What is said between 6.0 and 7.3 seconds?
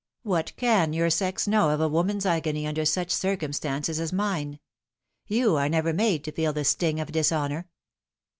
to feel the sting of